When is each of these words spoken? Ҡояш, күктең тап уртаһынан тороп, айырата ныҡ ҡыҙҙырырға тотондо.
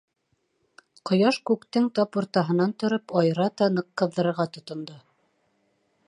Ҡояш, 1.09 1.37
күктең 1.49 1.89
тап 1.99 2.17
уртаһынан 2.21 2.73
тороп, 2.83 3.13
айырата 3.23 3.67
ныҡ 3.75 3.91
ҡыҙҙырырға 4.03 4.47
тотондо. 4.57 4.97